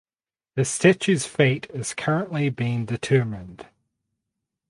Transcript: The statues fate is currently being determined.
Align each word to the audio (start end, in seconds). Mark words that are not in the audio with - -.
The 0.55 0.65
statues 0.65 1.27
fate 1.27 1.69
is 1.75 1.93
currently 1.93 2.49
being 2.49 2.85
determined. 2.85 3.67